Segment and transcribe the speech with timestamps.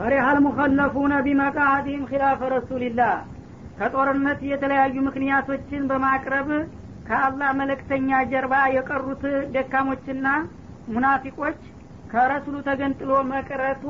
[0.00, 3.14] ፈሪሃ አልሙኸለፉነ ቢመቃዕዲም ኪላፈ ረሱልላህ
[3.78, 6.48] ከጦርነት የተለያዩ ምክንያቶችን በማቅረብ
[7.08, 9.22] ከአላህ መለክተኛ ጀርባ የቀሩት
[9.56, 10.26] ደካሞችና
[10.94, 11.58] ሙናፊቆች
[12.12, 13.82] ከረሱሉ ተገንጥሎ መቅረቱ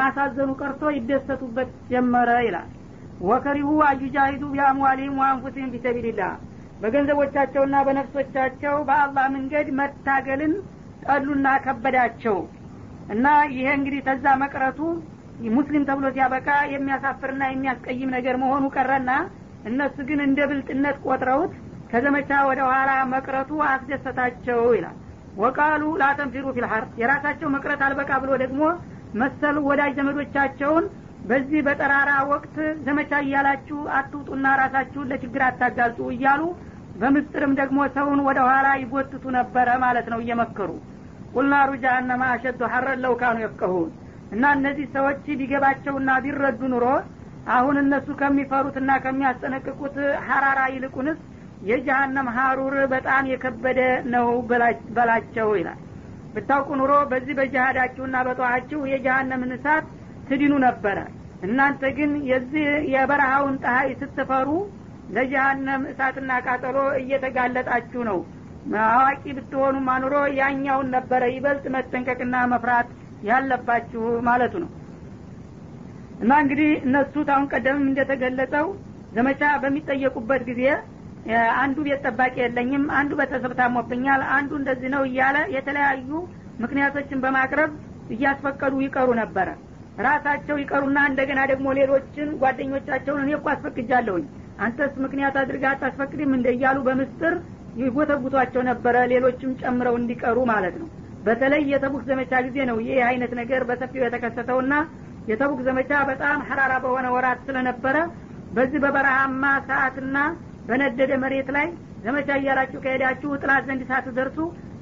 [0.00, 2.68] ማሳዘኑ ቀርቶ ይደሰቱበት ጀመረ ይላል
[3.30, 6.32] ወከሪሁ አዩጃሂዱ ቢአምዋሊህም ወአንፉሲህም ፊሰቢልላህ
[6.80, 10.54] በገንዘቦቻቸውና በነፍሶቻቸው በአላህ መንገድ መታገልን
[11.04, 12.38] ጠሉና ከበዳቸው
[13.16, 13.26] እና
[13.56, 14.78] ይሄ እንግዲህ ተዛ መቅረቱ
[15.56, 19.10] ሙስሊም ተብሎ ሲያበቃ የሚያሳፍርና የሚያስቀይም ነገር መሆኑ ቀረና
[19.68, 21.54] እነሱ ግን እንደ ብልጥነት ቆጥረውት
[21.92, 24.96] ከዘመቻ ወደ ኋላ መቅረቱ አስደሰታቸው ይላል
[25.42, 28.60] ወቃሉ ላተንፊሩ ፊልሀር የራሳቸው መቅረት አልበቃ ብሎ ደግሞ
[29.20, 30.86] መሰሉ ወዳጅ ዘመዶቻቸውን
[31.30, 32.56] በዚህ በጠራራ ወቅት
[32.86, 36.42] ዘመቻ እያላችሁ አትውጡና ራሳችሁን ለችግር አታጋልጡ እያሉ
[37.00, 40.70] በምስጥርም ደግሞ ሰውን ወደ ኋላ ይጎትቱ ነበረ ማለት ነው እየመከሩ
[41.36, 43.88] ቁልናሩ ጃሃነማ አሸዱ ሐረን ለውካኑ የፍቀሁን
[44.36, 46.86] እና እነዚህ ሰዎች ቢገባቸውና ቢረዱ ኑሮ
[47.56, 49.96] አሁን እነሱ ከሚፈሩትና ከሚያስጠነቅቁት
[50.28, 51.18] ሀራራ ይልቁንስ
[51.70, 53.80] የጀሃነም ሀሩር በጣም የከበደ
[54.14, 54.26] ነው
[54.96, 55.78] በላቸው ይላል
[56.34, 59.86] ብታውቁ ኑሮ በዚህ በጅሃዳችሁና በጠዋችሁ የጀሃነምን እሳት
[60.28, 60.98] ትድኑ ነበረ
[61.46, 64.50] እናንተ ግን የዚህ የበረሃውን ጠሀይ ስትፈሩ
[65.16, 68.18] ለጀሃነም እሳትና ቃጠሎ እየተጋለጣችሁ ነው
[68.90, 72.88] አዋቂ ብትሆኑ ማኑሮ ያኛውን ነበረ ይበልጥ መጠንቀቅና መፍራት
[73.28, 74.70] ያለባችሁ ማለቱ ነው
[76.24, 78.66] እና እንግዲህ እነሱ ታሁን ቀደምም እንደተገለጸው
[79.16, 80.62] ዘመቻ በሚጠየቁበት ጊዜ
[81.62, 86.10] አንዱ ቤት ጠባቂ የለኝም አንዱ በተሰብ ታሞብኛል አንዱ እንደዚህ ነው እያለ የተለያዩ
[86.62, 87.70] ምክንያቶችን በማቅረብ
[88.14, 89.48] እያስፈቀዱ ይቀሩ ነበረ
[90.06, 94.24] ራሳቸው ይቀሩና እንደገና ደግሞ ሌሎችን ጓደኞቻቸውን እኔ እኮ አስፈቅጃለሁኝ
[94.66, 97.34] አንተስ ምክንያት አድርጋ አታስፈቅድም እንደ እያሉ በምስጥር
[97.82, 100.88] ይጎተጉቷቸው ነበረ ሌሎችም ጨምረው እንዲቀሩ ማለት ነው
[101.26, 104.04] በተለይ የተቡክ ዘመቻ ጊዜ ነው ይህ አይነት ነገር በሰፊው
[104.72, 104.76] ና
[105.30, 107.96] የተቡክ ዘመቻ በጣም ሐራራ በሆነ ወራት ስለነበረ
[108.56, 110.18] በዚህ በበረሃማ ሰዓትና
[110.68, 111.66] በነደደ መሬት ላይ
[112.04, 114.38] ዘመቻ እያላችሁ ከሄዳችሁ ጥላት ዘንድ ሳትደርሱ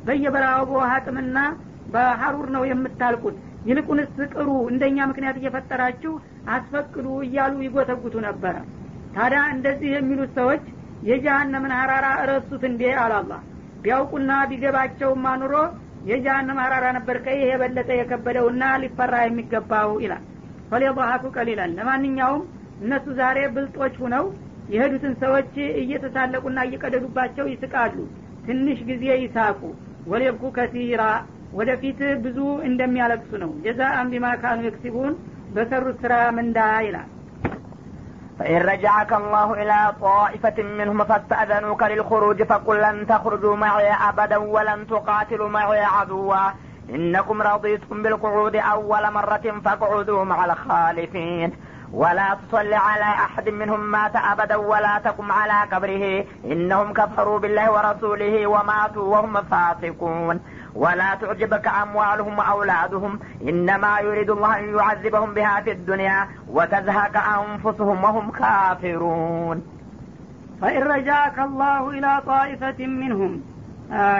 [0.07, 1.39] በየበረሃው በውሃ ጥምና
[1.95, 3.37] በሀሩር ነው የምታልቁት
[3.69, 6.13] ይልቁንስ ቅሩ እንደኛ ምክንያት እየፈጠራችሁ
[6.57, 8.55] አስፈቅዱ እያሉ ይጎተጉቱ ነበረ
[9.17, 10.65] ታዲያ እንደዚህ የሚሉት ሰዎች
[11.11, 13.33] የጃሃነምን ሀራራ እረሱት እንዴ አላላ
[13.85, 15.11] ቢያውቁና ቢገባቸው
[15.43, 15.57] ኑሮ
[16.11, 20.25] የጀሃነም አራራ ነበር ከይህ የበለጠ የከበደውና ሊፈራ የሚገባው ይላል
[20.71, 22.43] ፈሌባሀቱ ቀሊላል ለማንኛውም
[22.85, 24.25] እነሱ ዛሬ ብልጦች ሁነው
[24.75, 27.97] የሄዱትን ሰዎች እየተሳለቁና እየቀደዱባቸው ይስቃሉ
[28.47, 29.61] ትንሽ ጊዜ ይሳቁ
[30.13, 31.03] ወሌብኩ ከቲራ
[31.59, 32.39] ወደፊት ብዙ
[32.69, 34.29] እንደሚያለቅሱ ነው ጀዛአን ቢማ
[34.69, 35.15] የክሲቡን
[35.57, 37.11] በሰሩት ስራ ምንዳ ይላል
[38.39, 45.49] فإن رجعك الله إلى طائفة منهم فاستأذنوك للخروج فقل لن تخرجوا معي أبدا ولن تقاتلوا
[45.49, 46.37] معي عدوا
[46.91, 51.53] إنكم رضيتم بالقعود أول مرة فاقعدوا مع الخالفين
[51.93, 58.47] ولا تصل على أحد منهم مات أبدا ولا تقم على قبره إنهم كفروا بالله ورسوله
[58.47, 60.41] وماتوا وهم فاسقون
[60.83, 63.13] ولا تعجبك أموالهم وأولادهم
[63.51, 66.19] إنما يريد الله أن يعذبهم بها في الدنيا
[66.57, 69.57] وتزهق أنفسهم وهم كافرون
[70.61, 73.35] فإن رجاك الله إلى طائفة منهم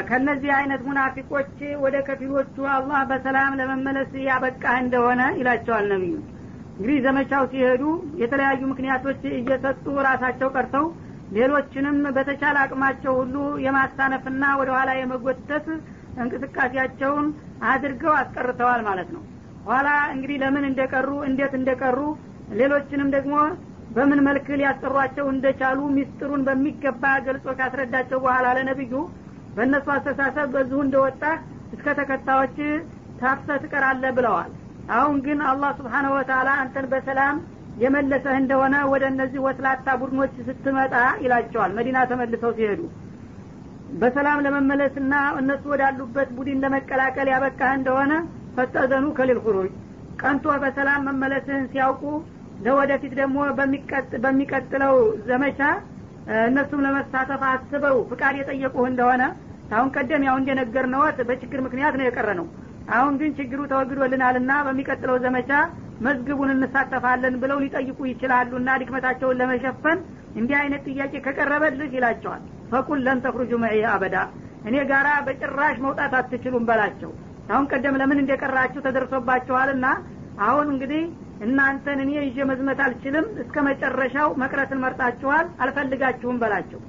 [0.09, 1.53] ከእነዚህ አይነት ሙናፊቆች
[1.85, 6.15] ወደ ከፊሎቹ አላህ በሰላም ለመመለስ ያበቃህ እንደሆነ ይላቸዋል ነቢዩ
[6.79, 7.83] እንግዲህ ዘመቻው ሲሄዱ
[8.23, 10.85] የተለያዩ ምክንያቶች እየሰጡ ራሳቸው ቀርተው
[11.37, 13.35] ሌሎችንም በተቻለ አቅማቸው ሁሉ
[13.67, 15.67] የማሳነፍና ወደ ኋላ የመጎተት
[16.23, 17.27] እንቅስቃሴያቸውን
[17.71, 19.23] አድርገው አስቀርተዋል ማለት ነው
[19.69, 21.99] ኋላ እንግዲህ ለምን እንደቀሩ እንዴት እንደቀሩ
[22.61, 23.35] ሌሎችንም ደግሞ
[23.97, 28.95] በምን መልክ ሊያስጠሯቸው እንደቻሉ ሚስጥሩን በሚገባ ገልጾ ካስረዳቸው በኋላ ለነቢዩ
[29.57, 31.23] በእነሱ አስተሳሰብ በዚሁ እንደወጣ
[31.75, 32.57] እስከ ተከታዮች
[33.21, 34.51] ታፍሰ ትቀራለ ብለዋል
[34.99, 37.37] አሁን ግን አላህ ስብሓነ ወተላ አንተን በሰላም
[37.83, 40.95] የመለሰህ እንደሆነ ወደ እነዚህ ወስላታ ቡድኖች ስትመጣ
[41.25, 42.81] ይላቸዋል መዲና ተመልሰው ሲሄዱ
[44.03, 48.13] በሰላም ለመመለስና እነሱ ወዳሉበት ቡድን ለመቀላቀል ያበቃ እንደሆነ
[48.57, 49.73] ፈጠዘኑ ከሊል ሁሩጅ
[50.23, 52.03] ቀንቶ በሰላም መመለስህን ሲያውቁ
[52.67, 53.39] ለወደፊት ደግሞ
[54.25, 54.95] በሚቀጥለው
[55.31, 55.61] ዘመቻ
[56.49, 59.23] እነሱም ለመሳተፍ አስበው ፍቃድ የጠየቁህ እንደሆነ
[59.77, 62.47] አሁን ቀደም ያው እንደነገር ነዎት በችግር ምክንያት ነው የቀረ ነው
[62.97, 65.51] አሁን ግን ችግሩ ተወግዶልናልና በሚቀጥለው ዘመቻ
[66.07, 70.01] መዝግቡን እንሳተፋለን ብለው ሊጠይቁ ይችላሉና ድክመታቸውን ለመሸፈን
[70.41, 72.43] እንዲህ አይነት ጥያቄ ከቀረበልህ ይላቸዋል
[72.75, 74.17] ፈቁል ለን ተክሩጁ መዕየ አበዳ
[74.69, 77.11] እኔ ጋራ በጭራሽ መውጣት አትችሉም በላቸው
[77.53, 79.87] አሁን ቀደም ለምን እንደቀራችሁ ተደርሶባችኋልና
[80.47, 81.03] አሁን እንግዲህ
[81.47, 86.81] እናንተን እኔ ይዤ መዝመት አልችልም እስከ መጨረሻው መቅረትን መርጣችኋል አልፈልጋችሁም በላቸው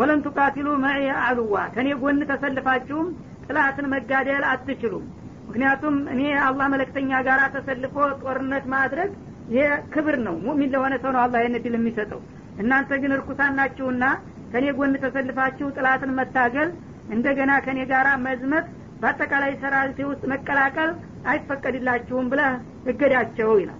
[0.00, 3.08] ወለን ቱቃቲሉ መዕየ አዕሉዋ ከእኔ ጎን ተሰልፋችሁም
[3.48, 5.06] ጥላትን መጋደል አትችሉም
[5.48, 9.10] ምክንያቱም እኔ አላህ መለክተኛ ጋር ተሰልፎ ጦርነት ማድረግ
[9.54, 9.64] ይሄ
[9.96, 11.40] ክብር ነው ሙሚን ለሆነ ሰው ነው አላህ
[11.78, 12.20] የሚሰጠው
[12.64, 14.04] እናንተ ግን እርኩሳን ናችሁና
[14.52, 16.68] ከኔ ጎን ተሰልፋችሁ ጥላትን መታገል
[17.14, 18.66] እንደገና ከኔ ጋራ መዝመት
[19.02, 20.90] በአጠቃላይ ሰራዊቴ ውስጥ መቀላቀል
[21.30, 22.50] አይፈቀድላችሁም ብለህ
[22.90, 23.78] እገዳቸው ይላል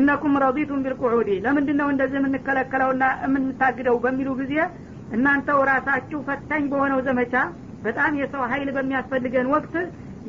[0.00, 4.54] እነኩም ረዲቱም ቢልቁዑዲ ለምንድን ነው እንደዚህ የምንከለከለውና የምንታግደው በሚሉ ጊዜ
[5.16, 7.34] እናንተው ራሳችሁ ፈታኝ በሆነው ዘመቻ
[7.86, 9.74] በጣም የሰው ሀይል በሚያስፈልገን ወቅት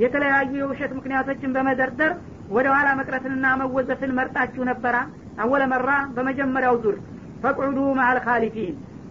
[0.03, 2.12] የተለያዩ የውሸት ምክንያቶችን በመደርደር
[2.57, 4.97] ወደ ኋላ መቅረትንና መወዘፍን መርጣችሁ ነበራ
[5.45, 6.95] አወለ መራ በመጀመሪያው ዙር
[7.44, 8.18] ፈቁዱ ማአል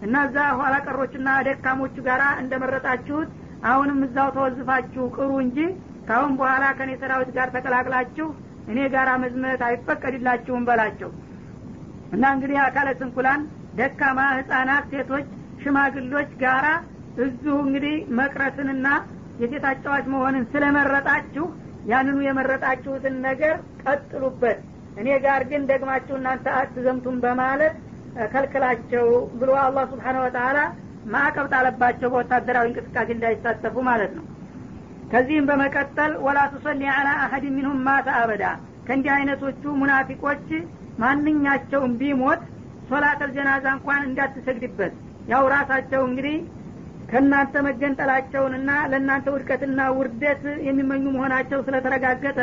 [0.05, 3.29] እና እዛ ኋላ ቀሮችና ደካሞቹ ጋር እንደመረጣችሁት
[3.69, 5.57] አሁንም እዛው ተወዝፋችሁ ቅሩ እንጂ
[6.09, 8.27] ካሁን በኋላ ከእኔ ሰራዊት ጋር ተቀላቅላችሁ
[8.71, 11.09] እኔ ጋር መዝመት አይፈቀድላችሁም በላቸው
[12.15, 13.41] እና እንግዲህ አካለ ስንኩላን
[13.79, 15.25] ደካማ ህጻናት ሴቶች
[15.63, 16.67] ሽማግሎች ጋራ
[17.25, 18.87] እዚሁ እንግዲህ መቅረትንና
[19.41, 21.45] የሴት አጫዋች መሆንን ስለመረጣችሁ
[21.91, 23.55] ያንኑ የመረጣችሁትን ነገር
[23.85, 24.59] ቀጥሉበት
[25.01, 27.75] እኔ ጋር ግን ደግማችሁ እናንተ አትዘምቱም በማለት
[28.33, 29.07] ከልክላቸው
[29.39, 30.57] ብሎ አላህ ስብሓን ወተላ
[31.13, 34.25] ማዕቀብ ጣለባቸው በወታደራዊ እንቅስቃሴ እንዳይሳተፉ ማለት ነው
[35.11, 38.43] ከዚህም በመቀጠል ወላ ቱሰሊ አላ አሀድ ሚንሁም ማተ አበዳ
[38.87, 40.47] ከእንዲህ አይነቶቹ ሙናፊቆች
[41.03, 42.41] ማንኛቸውን ቢሞት
[42.91, 44.93] ሶላተል ጀናዛ እንኳን እንዳትሰግድበት
[45.31, 46.37] ያው ራሳቸው እንግዲህ
[47.11, 52.39] ከእናንተ መገንጠላቸውንና ለእናንተ ውድቀትና ውርደት የሚመኙ መሆናቸው ስለተረጋገጠ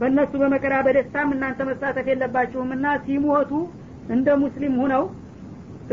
[0.00, 3.50] በእነሱ በመከራ በደስታም እናንተ መሳተፍ የለባችሁምና ሲሞቱ
[4.14, 5.02] እንደ ሙስሊም ሁነው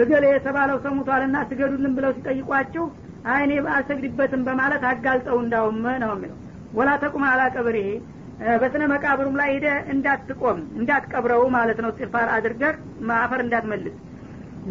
[0.02, 2.86] እገሌ የተባለው ሰው ሙቷልና ስገዱልን ብለው ሲጠይቋቸው
[3.34, 6.40] አይኔ አልሰግድበትም በማለት አጋልጠው እንዳውም ነው የሚለው
[6.78, 7.78] ወላ ተቁም አላቀብሬ
[8.62, 12.76] በስነ መቃብሩም ላይ ሄደ እንዳትቆም እንዳትቀብረው ማለት ነው ጭፋር አድርገር
[13.10, 13.96] ማፈር እንዳትመልስ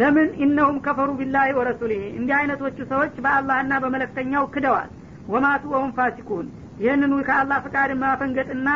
[0.01, 4.91] ለምን ኢነሁም ከፈሩ ቢላሂ ወረሱሊህ እንዲህ አይነቶቹ ሰዎች በአላህና በመለክተኛው ክደዋል
[5.33, 6.47] ወማቱ ወሁም ፋሲኩን
[6.85, 8.69] ይህንኑ ከአላህ ፍቃድ ማፈንገጥና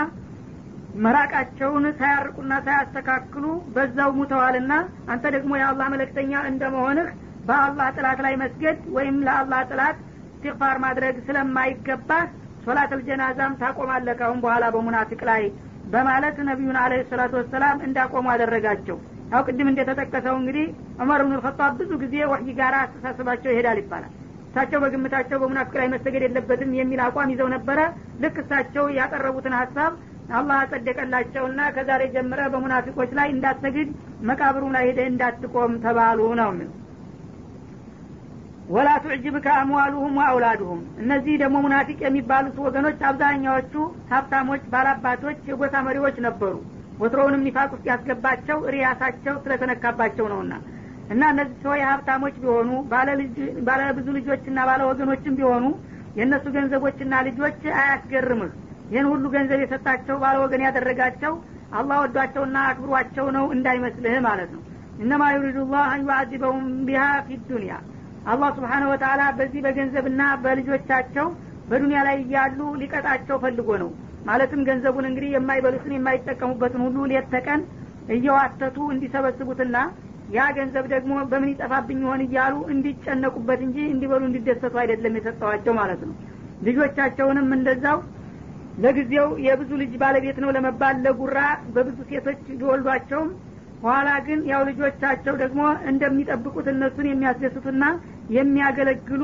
[1.05, 4.73] መራቃቸውን ሳያርቁና ሳያስተካክሉ በዛው ሙተዋልና
[5.12, 7.09] አንተ ደግሞ የአላህ መለክተኛ እንደመሆንህ
[7.49, 9.99] በአላህ ጥላት ላይ መስገድ ወይም ለአላህ ጥላት
[10.33, 12.25] እስትግፋር ማድረግ ስለማይገባህ
[12.67, 15.45] ሶላት አልጀናዛም ታቆማለህ ካሁን በኋላ በሙናፊቅ ላይ
[15.93, 18.97] በማለት ነቢዩን አለ ሰላቱ ወሰላም እንዳቆሙ አደረጋቸው
[19.33, 20.67] ያው ቅድም እንደተጠቀሰው እንግዲህ
[21.03, 24.12] ዑመር ብን ልከጣብ ብዙ ጊዜ ወህይ ጋር አስተሳሰባቸው ይሄዳል ይባላል
[24.50, 27.81] እሳቸው በግምታቸው በሙናፊቅ ላይ መሰገድ የለበትም የሚል አቋም ይዘው ነበረ
[28.23, 29.93] ልክ እሳቸው ያቀረቡትን ሀሳብ
[30.36, 33.88] አላህ አጸደቀላቸውና ከዛሬ ጀምረ በሙናፊቆች ላይ እንዳትሰግድ
[34.28, 36.69] መቃብሩም ላይ ሄደ እንዳትቆም ተባሉ ነው ምን
[38.76, 43.75] ወላ ትዕጅብከ አምዋሉሁም ወአውላዱሁም እነዚህ ደግሞ ሙናፊቅ የሚባሉት ወገኖች አብዛኛዎቹ
[44.12, 46.54] ሀብታሞች ባላባቶች የጎሳ መሪዎች ነበሩ
[47.02, 50.52] ወትሮውንም ኒፋቅ ውስጥ ያስገባቸው ሪያሳቸው ስለተነካባቸው ነውና
[51.14, 52.70] እና እነዚህ ሰው የሀብታሞች ቢሆኑ
[53.69, 55.64] ባለብዙ ልጆችና ባለ ወገኖችም ቢሆኑ
[56.19, 58.52] የእነሱ ገንዘቦችና ልጆች አያስገርምህ
[58.93, 61.32] ይህን ሁሉ ገንዘብ የሰጣቸው ባለወገን ያደረጋቸው
[61.79, 64.62] አላህ ወዷቸውና አክብሯቸው ነው እንዳይመስልህ ማለት ነው
[65.05, 67.75] እነማ ዩሪዱ ላህ አንዩዓዚበሁም ቢሃ ፊ ዱኒያ
[68.32, 71.26] አላህ ስብሓነ ወተላ በዚህ በገንዘብና በልጆቻቸው
[71.70, 73.90] በዱኒያ ላይ እያሉ ሊቀጣቸው ፈልጎ ነው
[74.29, 77.35] ማለትም ገንዘቡን እንግዲህ የማይበሉትን የማይጠቀሙበትን ሁሉ ሌት
[78.17, 79.76] እየዋተቱ እንዲሰበስቡትና
[80.37, 86.14] ያ ገንዘብ ደግሞ በምን ይጠፋብኝ ይሆን እያሉ እንዲጨነቁበት እንጂ እንዲበሉ እንዲደሰቱ አይደለም የሰጠዋቸው ማለት ነው
[86.67, 87.99] ልጆቻቸውንም እንደዛው
[88.82, 91.38] ለጊዜው የብዙ ልጅ ባለቤት ነው ለመባል ለጉራ
[91.75, 93.30] በብዙ ሴቶች ቢወልዷቸውም
[93.87, 97.85] ኋላ ግን ያው ልጆቻቸው ደግሞ እንደሚጠብቁት እነሱን የሚያስደስቱና
[98.37, 99.23] የሚያገለግሉ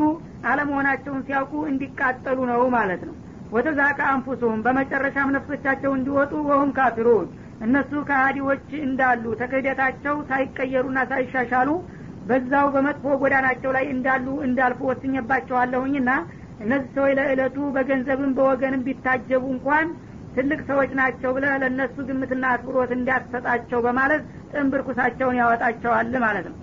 [0.50, 3.14] አለመሆናቸውን ሲያውቁ እንዲቃጠሉ ነው ማለት ነው
[3.54, 7.26] ወተዛቀ አንፉሱም በመጨረሻም ነፍሶቻቸው እንዲወጡ ወሁም ካፊሩን
[7.66, 11.68] እነሱ ከሃዲዎች እንዳሉ ተክህደታቸው ሳይቀየሩና ሳይሻሻሉ
[12.28, 16.10] በዛው በመጥፎ ጎዳናቸው ላይ እንዳሉ እንዳልፉ ወስኘባቸዋለሁኝና
[16.62, 19.86] እነዚህ ሰዎች ለእለቱ በገንዘብም በወገንም ቢታጀቡ እንኳን
[20.36, 26.58] ትልቅ ሰዎች ናቸው ብለ ለእነሱ ግምትና አክብሮት እንዲያትሰጣቸው በማለት ጥንብርኩሳቸውን ያወጣቸዋል ማለት ነው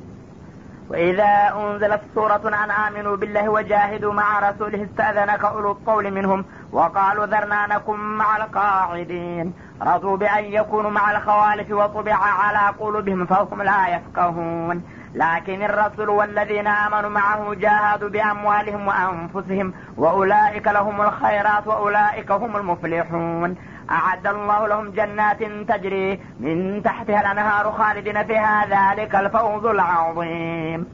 [0.94, 1.32] وإذا
[1.64, 6.40] أنزلت سورة عن آمنوا بالله وجاهدوا مع رسوله استأذنك أولو الطول منهم
[6.78, 9.46] وقالوا ذرنا نكن مع القاعدين
[9.90, 14.78] رضوا بأن يكونوا مع الخوالف وطبع على قلوبهم فهم لا يفقهون
[15.16, 23.56] لكن الرسول والذين آمنوا معه جاهدوا بأموالهم وأنفسهم وأولئك لهم الخيرات وأولئك هم المفلحون
[23.92, 25.38] أعد الله لهم جنات
[25.68, 30.86] تجري من تحتها الأنهار خالدين فيها ذلك الفوز العظيم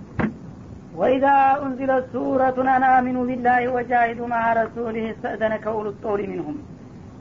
[0.96, 6.56] وإذا أنزلت سورة أنا آمنوا بالله وجاهدوا مع رسوله استأذنك أولو الطول منهم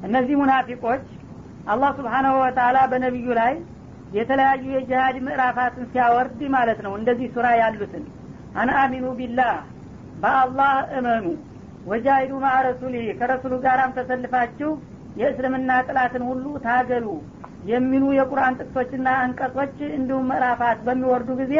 [0.06, 1.02] እነዚህ منافقوش
[1.72, 3.52] الله سبحانه وتعالى بنبي ላይ
[4.18, 8.04] የተለያዩ የጅሀድ ምዕራፋትን ሲያወርድ ማለት ነው እንደዚህ ሱራ ያሉትን
[8.60, 9.54] አናአሚኑ ቢላህ
[10.20, 11.26] በአላህ እመኑ
[11.90, 12.32] ወጃሂዱ
[12.68, 14.70] ረሱሊ ከረሱሉ ጋራም ተሰልፋችሁ
[15.20, 17.06] የእስልምና ጥላትን ሁሉ ታገሉ
[17.72, 21.54] የሚሉ የቁርአን ጥቅሶችና አንቀጾች እንዲሁም ምዕራፋት በሚወርዱ ጊዜ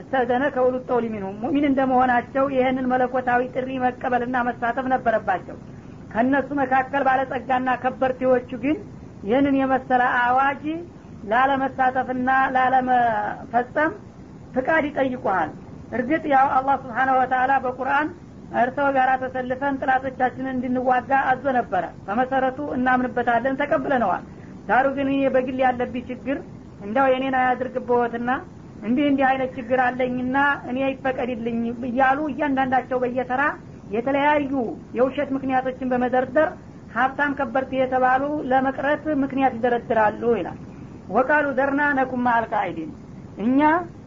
[0.00, 0.76] እስተዘነ ከውሉ
[1.14, 5.56] ሚኑ ሙሚን እንደመሆናቸው ይህንን መለኮታዊ ጥሪ መቀበልና መሳተፍ ነበረባቸው
[6.12, 8.76] ከእነሱ መካከል ባለጸጋና ከበርቴዎቹ ግን
[9.28, 10.62] ይህንን የመሰለ አዋጅ
[11.30, 13.92] ላለመሳተፍና ላለመፈጸም
[14.54, 15.50] ፍቃድ ይጠይቁሃል
[15.96, 18.08] እርግጥ ያው አላህ ስብሓነ ወተላ በቁርአን
[18.62, 24.22] እርሰው ጋር ተሰልፈን ጥላቶቻችንን እንድንዋጋ አዞ ነበረ በመሰረቱ እናምንበታለን ተቀብለነዋል
[24.68, 26.38] ዳሩ ግን እኔ በግል ያለብኝ ችግር
[26.86, 28.30] እንዳው የኔን አያድርግብዎትና
[28.88, 30.38] እንዲህ እንዲህ አይነት ችግር አለኝና
[30.70, 33.42] እኔ ይፈቀድልኝ እያሉ እያንዳንዳቸው በየተራ
[33.96, 34.52] የተለያዩ
[34.98, 36.48] የውሸት ምክንያቶችን በመደርደር
[36.96, 40.58] ሀብታም ከበርት የተባሉ ለመቅረት ምክንያት ይደረድራሉ ይላል
[41.14, 42.90] ወቃሉ ዘርና ነኩም አልቃኢዲን
[43.44, 43.60] እኛ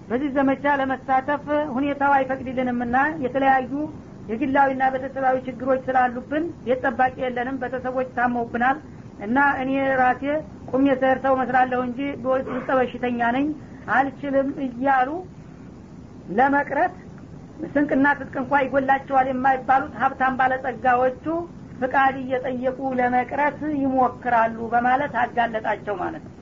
[0.09, 1.43] በዚህ ዘመቻ ለመሳተፍ
[1.75, 3.71] ሁኔታው አይፈቅድልንምና የተለያዩ
[4.31, 8.77] የግላዊና ቤተሰባዊ ችግሮች ስላሉብን ቤት ጠባቂ የለንም ቤተሰቦች ታመውብናል
[9.25, 10.23] እና እኔ ራሴ
[10.73, 11.99] ቁሜ ስሄድ መስላለሁ እንጂ
[12.55, 13.47] ውስጠ በሽተኛ ነኝ
[13.97, 15.09] አልችልም እያሉ
[16.39, 16.95] ለመቅረት
[17.75, 21.25] ስንቅና ትጥቅ እንኳ ይጎላቸዋል የማይባሉት ሀብታም ባለጸጋዎቹ
[21.81, 26.35] ፍቃድ እየጠየቁ ለመቅረት ይሞክራሉ በማለት አጋለጣቸው ማለት ነው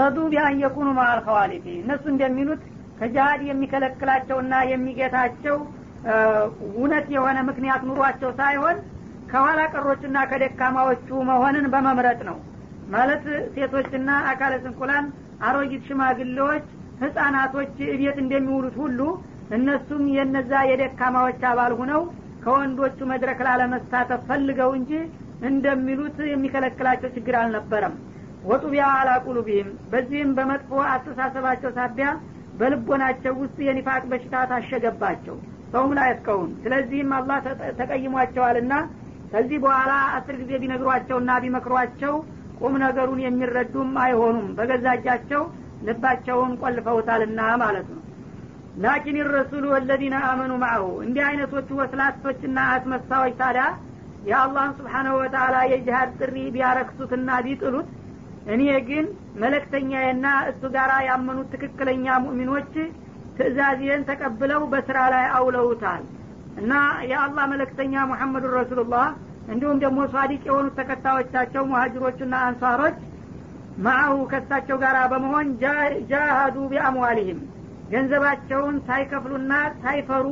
[0.00, 2.62] ረዱ ቢያን የኩኑ ማአል ከዋሊፊ እነሱ እንደሚሉት
[2.98, 5.56] ከጃሃድ የሚከለክላቸውና የሚጌታቸው
[6.70, 8.76] እውነት የሆነ ምክንያት ኑሯቸው ሳይሆን
[9.30, 12.36] ከኋላ ቀሮችና ከደካማዎቹ መሆንን በመምረጥ ነው
[12.94, 15.06] ማለት ሴቶችና አካለ ስንኩላን
[15.48, 16.66] አሮጊት ሽማግሌዎች
[17.02, 19.00] ህጻናቶች እቤት እንደሚውሉት ሁሉ
[19.56, 22.00] እነሱም የነዛ የደካማዎች አባል ሁነው
[22.44, 24.92] ከወንዶቹ መድረክ ላለመሳተፍ ፈልገው እንጂ
[25.50, 27.94] እንደሚሉት የሚከለክላቸው ችግር አልነበረም
[28.50, 32.08] ወጡቢያ አላቁሉቢህም በዚህም በመጥፎ አስተሳሰባቸው ሳቢያ
[32.60, 35.36] በልቦናቸው ውስጥ የኒፋቅ በሽታ ታሸገባቸው
[35.72, 37.40] ሰውም ላይ ያስቀውን ስለዚህም አላህ
[37.80, 38.74] ተቀይሟቸዋልና
[39.32, 42.14] ከዚህ በኋላ አስር ጊዜ ቢነግሯቸውና ቢመክሯቸው
[42.60, 45.42] ቁም ነገሩን የሚረዱም አይሆኑም በገዛጃቸው
[45.88, 48.00] ልባቸውን ቆልፈውታልና ማለት ነው
[48.84, 53.64] ላኪን ረሱሉ ወለዚነ አመኑ ማአሁ እንዲህ አይነቶቹ ወስላቶችና አስመሳዎች ታዲያ
[54.30, 57.88] የአላህን ስብሓነሁ ወተላ የጅሃድ ጥሪ ቢያረክሱትና ቢጥሉት
[58.54, 59.06] እኔ ግን
[59.42, 62.70] መለክተኛዬና እሱ ጋር ያመኑት ትክክለኛ ሙእሚኖች
[63.38, 66.04] ትእዛዜን ተቀብለው በስራ ላይ አውለውታል
[66.60, 66.72] እና
[67.10, 69.08] የአላህ መለክተኛ ሙሐመዱን ረሱሉላህ
[69.52, 72.96] እንዲሁም ደግሞ ሷዲቅ የሆኑት ተከታዮቻቸው ሙሀጅሮቹና አንሳሮች
[73.84, 75.48] ማአሁ ከሳቸው ጋር በመሆን
[76.10, 77.40] ጃሃዱ ቢአምዋሊህም
[77.92, 79.52] ገንዘባቸውን ሳይከፍሉና
[79.84, 80.26] ሳይፈሩ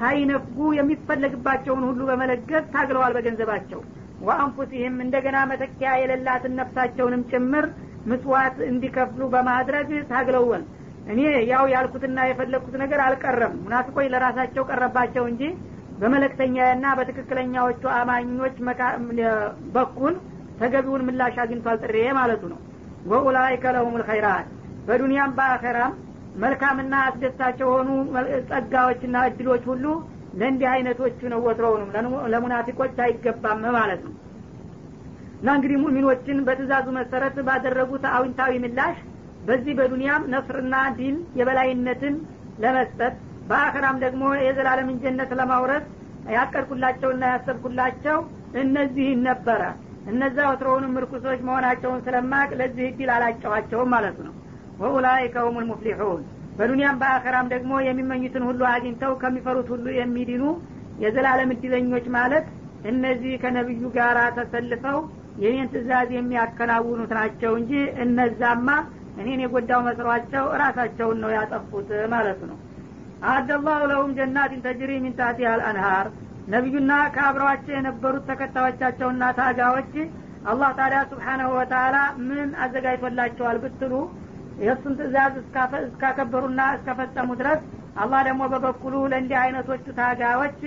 [0.00, 3.80] ሳይነፍጉ የሚፈለግባቸውን ሁሉ በመለገስ ታግለዋል በገንዘባቸው
[4.26, 7.64] ወአንፉሲህም እንደገና መተኪያ የሌላትን ነፍሳቸውንም ጭምር
[8.10, 10.62] ምጽዋት እንዲከፍሉ በማድረግ ታግለውን
[11.12, 11.20] እኔ
[11.52, 15.42] ያው ያልኩትና የፈለግኩት ነገር አልቀረም ሙናፍቆች ለራሳቸው ቀረባቸው እንጂ
[16.00, 18.56] በመለክተኛና በትክክለኛዎቹ አማኞች
[19.76, 20.14] በኩል
[20.60, 22.60] ተገቢውን ምላሽ አግኝቷል ጥሬ ማለቱ ነው
[23.10, 24.46] ወኡላይከ ለሁም ልኸይራት
[24.88, 25.92] በዱንያም በአኸራም
[26.44, 27.88] መልካምና አስደሳች የሆኑ
[28.50, 29.84] ጸጋዎችና እድሎች ሁሉ
[30.40, 31.90] ለእንዲህ አይነቶቹ ነው ወትረውንም
[32.32, 34.14] ለሙናፊቆች አይገባም ማለት ነው
[35.40, 38.98] እና እንግዲህ ሙሚኖችን በትእዛዙ መሰረት ባደረጉት አዊንታዊ ምላሽ
[39.48, 42.14] በዚህ በዱንያም ነፍርና ዲን የበላይነትን
[42.62, 43.14] ለመስጠት
[43.50, 45.84] በአክራም ደግሞ የዘላለምን ጀነት ለማውረስ
[46.36, 48.16] ያቀድኩላቸውና ያሰብኩላቸው
[48.62, 49.62] እነዚህን ነበረ
[50.12, 54.34] እነዛ ወትረውንም ምርኩሶች መሆናቸውን ስለማቅ ለዚህ እድል አላጨኋቸውም ማለት ነው
[54.84, 56.24] ወኡላይከ ሁም ልሙፍሊሑን
[56.58, 60.42] በዱንያም በአኸራም ደግሞ የሚመኙትን ሁሉ አግኝተው ከሚፈሩት ሁሉ የሚድኑ
[61.04, 62.46] የዘላለም እድለኞች ማለት
[62.90, 64.98] እነዚህ ከነብዩ ጋር ተሰልፈው
[65.42, 67.72] የኔን ትእዛዝ የሚያከናውኑት ናቸው እንጂ
[68.04, 68.68] እነዛማ
[69.22, 72.56] እኔን የጎዳው መስሯቸው እራሳቸውን ነው ያጠፉት ማለት ነው
[73.34, 76.06] አደላሁ ለሁም ጀናትን ተጅሪ ሚን ታህቲሃ አልአንሃር
[76.54, 79.92] ነቢዩና ከአብረዋቸው የነበሩት ተከታዮቻቸውና ታጋዎች
[80.50, 81.96] አላህ ታዲያ ስብሓነሁ ወተላ
[82.28, 83.92] ምን አዘጋጅቶላቸዋል ብትሉ
[84.64, 85.32] የእሱን ትእዛዝ
[85.86, 87.60] እስካከበሩና እስከፈጸሙ ድረስ
[88.02, 90.60] አላህ ደግሞ በበኩሉ ለእንዲህ አይነቶቹ ታጋዎች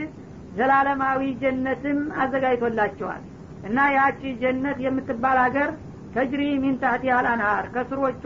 [0.57, 3.23] ዘላለማዊ ጀነትን አዘጋጅቶላቸዋል
[3.67, 5.69] እና ያቺ ጀነት የምትባል ሀገር
[6.15, 7.27] ተጅሪ ሚን ታህቲሃል
[7.73, 8.25] ከስሮቿ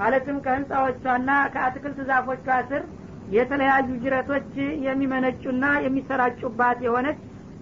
[0.00, 2.82] ማለትም ከህንፃዎቿና ከአትክልት ዛፎቿ ስር
[3.36, 4.50] የተለያዩ ጅረቶች
[4.86, 7.18] የሚመነጩና የሚሰራጩባት የሆነች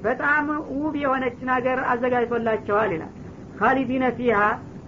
[0.06, 0.46] በጣም
[0.82, 3.12] ውብ የሆነችን ሀገር አዘጋጅቶላቸዋል ይላል
[3.60, 4.38] ካሊዲነ ፊሃ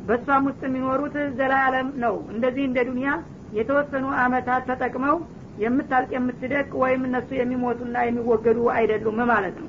[0.07, 3.11] በእሷም ውስጥ የሚኖሩት ዘላለም ነው እንደዚህ እንደ ዱኒያ
[3.59, 5.17] የተወሰኑ አመታት ተጠቅመው
[5.65, 9.69] የምታልቅ የምትደቅ ወይም እነሱ የሚሞቱና የሚወገዱ አይደሉም ማለት ነው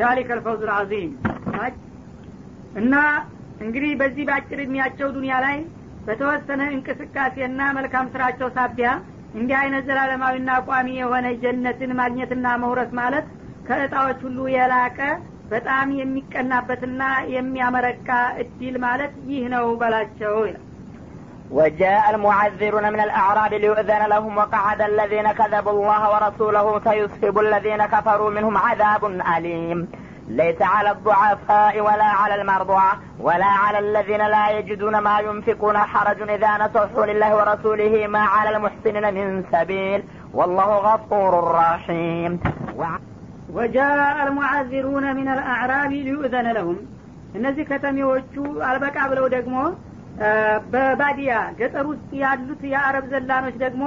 [0.00, 1.12] ዛሊከ ልፈውዝ ልአዚም
[2.80, 2.94] እና
[3.64, 5.56] እንግዲህ በዚህ በአጭር እድሜያቸው ዱኒያ ላይ
[6.06, 8.88] በተወሰነ እንቅስቃሴና መልካም ስራቸው ሳቢያ
[9.40, 13.26] እንዲህ አይነት ዘላለማዊና ቋሚ የሆነ ጀነትን ማግኘትና መውረስ ማለት
[13.68, 14.98] ከእጣዎች ሁሉ የላቀ
[15.52, 17.02] በጣም የሚቀናበትና
[17.36, 18.08] የሚያመረቃ
[18.42, 20.68] እድል ማለት ይህ ነው በላቸው ይላል
[21.58, 28.54] وجاء المعذرون من الأعراب ليؤذن لهم وقعد الذين كذبوا الله ورسوله فيصيب الذين كفروا منهم
[28.66, 29.02] عذاب
[29.34, 29.78] أليم
[30.40, 32.88] ليس على الضعفاء ولا على المرضى
[33.26, 39.06] ولا على الذين لا يجدون ما ينفقون حرج إذا نصحوا لله ورسوله ما على المحسنين
[39.16, 40.00] من سبيل
[40.38, 41.32] والله غفور
[41.62, 42.30] رحيم
[43.56, 46.78] ወጃአ አልሙዓዚሩነ ሚን አልአዕራቢ ሊዩእዘነ ለሁም
[47.38, 48.34] እነዚህ ከተሜዎቹ
[48.68, 49.54] አልበቃ ብለው ደግሞ
[50.72, 53.84] በባዲያ ገጠር ውስጥ ያሉት የአረብ ዘላኖች ደግሞ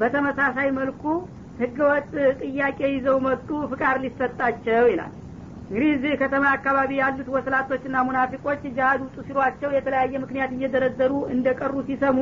[0.00, 1.02] በተመሳሳይ መልኩ
[1.62, 2.10] ህገወጥ
[2.44, 5.12] ጥያቄ ይዘው መጡ ፍቃድ ሊሰጣቸው ይላል
[5.70, 12.18] እንግዲህ እዚህ ከተማ አካባቢ ያሉት ወስላቶችና ሙናፊቆች ጃሃድ ውጡ ሲሏቸው የተለያየ ምክንያት እየደረደሩ እንደቀሩ ሲሰሙ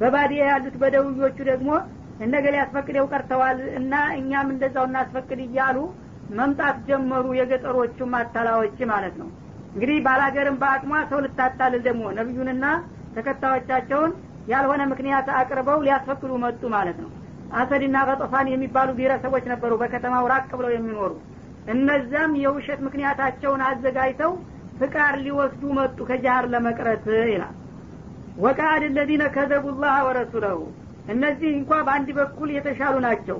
[0.00, 1.68] በባዲያ ያሉት በደውዮቹ ደግሞ
[2.24, 5.76] እነገሌ ያስፈቅደው ቀርተዋል እና እኛም እንደዛው እናስፈቅድ እያሉ
[6.40, 9.28] መምጣት ጀመሩ የገጠሮቹ ማታላዎች ማለት ነው
[9.74, 12.64] እንግዲህ ባላገርም በአቅሟ ሰው ልታታልል ደግሞ ነቢዩንና
[13.16, 14.12] ተከታዮቻቸውን
[14.52, 17.10] ያልሆነ ምክንያት አቅርበው ሊያስፈቅዱ መጡ ማለት ነው
[17.60, 21.10] አሰድና ቀጠፋን የሚባሉ ብሔረሰቦች ነበሩ በከተማው ራቅ ብለው የሚኖሩ
[21.74, 24.32] እነዚያም የውሸት ምክንያታቸውን አዘጋጅተው
[24.80, 27.54] ፍቃድ ሊወስዱ መጡ ከጃር ለመቅረት ይላል
[28.44, 30.60] ወቃድ ለዚነ ከዘቡ ላህ ወረሱለሁ
[31.14, 33.38] እነዚህ እንኳ በአንድ በኩል የተሻሉ ናቸው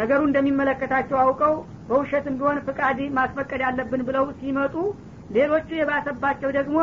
[0.00, 1.54] ነገሩ እንደሚመለከታቸው አውቀው
[1.88, 4.74] በውሸት ቢሆን ፍቃድ ማስፈቀድ ያለብን ብለው ሲመጡ
[5.36, 6.78] ሌሎቹ የባሰባቸው ደግሞ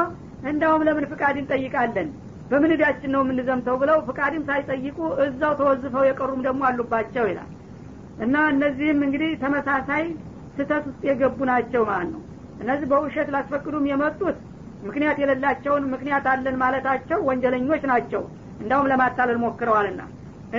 [0.52, 2.08] እንዳውም ለምን ፍቃድ እንጠይቃለን
[2.52, 7.52] በምን እዳችን ነው የምንዘምተው ብለው ፍቃድም ሳይጠይቁ እዛው ተወዝፈው የቀሩም ደግሞ አሉባቸው ይላል
[8.26, 10.04] እና እነዚህም እንግዲህ ተመሳሳይ
[10.58, 12.22] ስህተት ውስጥ የገቡ ናቸው ማለት ነው
[12.64, 14.38] እነዚህ በውሸት ላስፈቅዱም የመጡት
[14.88, 18.22] ምክንያት የሌላቸውን ምክንያት አለን ማለታቸው ወንጀለኞች ናቸው
[18.64, 20.02] እንዳውም ለማታለል ሞክረዋልና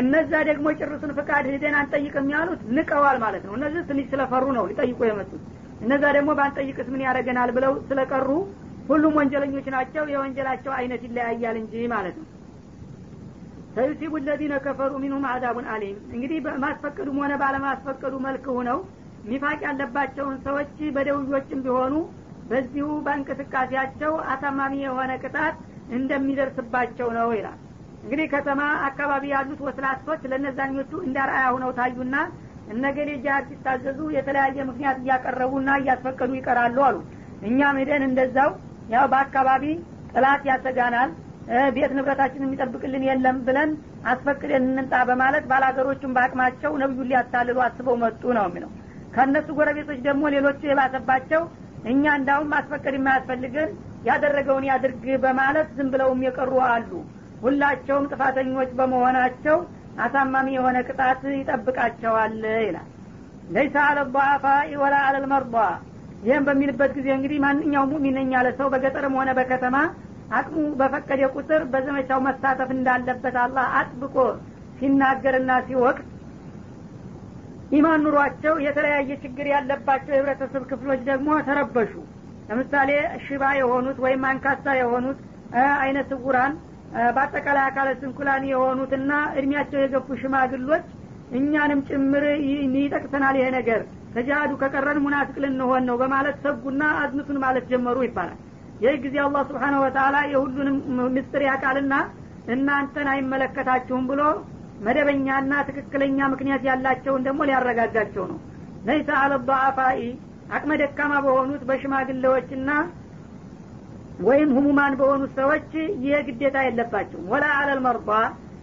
[0.01, 4.99] እነዛ ደግሞ ጭርሱን ፍቃድ ሂደን አንጠይቅም ያሉት ንቀዋል ማለት ነው እነዚህ ትንሽ ስለፈሩ ነው ሊጠይቁ
[5.11, 5.43] የመጡት
[5.85, 8.29] እነዛ ደግሞ ባንጠይቅስ ምን ያደረገናል ብለው ስለቀሩ
[8.89, 12.27] ሁሉም ወንጀለኞች ናቸው የወንጀላቸው አይነት ይለያያል እንጂ ማለት ነው
[13.77, 18.79] ሰዩሲቡ ለዚነ ከፈሩ ሚንሁም አዛቡን አሊም እንግዲህ በማስፈቀዱም ሆነ ባለማስፈቀዱ መልክ ሁነው
[19.31, 21.95] ሚፋቅ ያለባቸውን ሰዎች በደውዮችም ቢሆኑ
[22.51, 25.57] በዚሁ በእንቅስቃሴያቸው አሳማሚ የሆነ ቅጣት
[25.99, 27.59] እንደሚደርስባቸው ነው ይላል
[28.05, 32.17] እንግዲህ ከተማ አካባቢ ያሉት ወስላቶች ለነዛኞቹ እንዳርአያ ሁነው ታዩና
[32.73, 36.97] እነገሌ ጃሃድ ሲታዘዙ የተለያየ ምክንያት እያቀረቡና እያስፈቀዱ ይቀራሉ አሉ
[37.49, 38.51] እኛም ሄደን እንደዛው
[38.95, 39.65] ያው በአካባቢ
[40.13, 41.11] ጥላት ያሰጋናል
[41.77, 43.71] ቤት ንብረታችን የሚጠብቅልን የለም ብለን
[44.13, 48.71] አስፈቅደን እንንጣ በማለት ባላገሮቹን በአቅማቸው ነብዩን ሊያታልሉ አስበው መጡ ነው የሚለው
[49.17, 51.43] ከእነሱ ጎረቤቶች ደግሞ ሌሎቹ የባሰባቸው
[51.93, 53.71] እኛ እንዳሁም ማስፈቀድ የማያስፈልግን
[54.11, 56.91] ያደረገውን ያድርግ በማለት ዝም ብለውም የቀሩ አሉ
[57.45, 59.57] ሁላቸውም ጥፋተኞች በመሆናቸው
[60.05, 62.33] አሳማሚ የሆነ ቅጣት ይጠብቃቸዋል
[62.67, 62.87] ይላል
[63.55, 63.75] ለይሰ
[64.33, 64.45] አፋ
[64.83, 65.57] ወላ አለልመርዷ
[66.27, 69.77] ይህም በሚልበት ጊዜ እንግዲህ ማንኛውም ሙሚነኝ ያለ ሰው በገጠርም ሆነ በከተማ
[70.39, 74.17] አቅሙ በፈቀደ ቁጥር በዘመቻው መሳተፍ እንዳለበት አላህ አጥብቆ
[74.79, 76.07] ሲናገርና ሲወቅት
[77.77, 81.93] ኢማን ኑሯቸው የተለያየ ችግር ያለባቸው የህብረተሰብ ክፍሎች ደግሞ ተረበሹ
[82.49, 82.91] ለምሳሌ
[83.27, 85.19] ሽባ የሆኑት ወይም አንካሳ የሆኑት
[85.87, 86.55] አይነት ስጉራን
[87.15, 90.85] በአጠቃላይ አካለ ስንኩላን የሆኑትና እድሜያቸው የገፉ ሽማግሎች
[91.39, 92.25] እኛንም ጭምር
[92.83, 93.81] ይጠቅሰናል ይሄ ነገር
[94.15, 98.39] ከጃሃዱ ከቀረን ሙናፊቅ ልንሆን ነው በማለት ሰጉና አዝምቱን ማለት ጀመሩ ይባላል
[98.85, 100.77] ይህ ጊዜ አላህ ስብሓነ ወተላ የሁሉንም
[101.17, 101.95] ምስጥር ያቃልና
[102.55, 104.23] እናንተን አይመለከታችሁም ብሎ
[104.87, 108.39] መደበኛና ትክክለኛ ምክንያት ያላቸውን ደግሞ ሊያረጋጋቸው ነው
[108.89, 109.33] ነይሰ አለ
[110.57, 112.71] አቅመ ደካማ በሆኑት በሽማግሌዎችና
[114.29, 115.71] ወይም ህሙማን በሆኑ ሰዎች
[116.07, 118.11] ይህ ግዴታ የለባቸውም ወላ አለል መርባ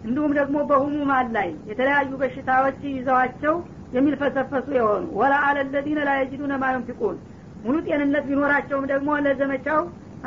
[0.06, 3.54] እንዲሁም ደግሞ በህሙማን ላይ የተለያዩ በሽታዎች ይዘዋቸው
[3.96, 6.70] የሚልፈሰፈሱ የሆኑ ወላ አለለዚነ ለዚነ የጅዱነ ማ
[7.64, 9.80] ሙሉ ጤንነት ቢኖራቸውም ደግሞ ለዘመቻው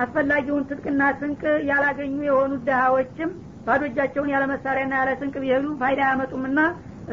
[0.04, 3.30] አስፈላጊውን ትጥቅና ስንቅ ያላገኙ የሆኑ ድሃዎችም
[3.66, 6.60] ባዶ እጃቸውን ያለ መሳሪያና ያለ ስንቅ ቢሄዱ ፋይዳ አያመጡምና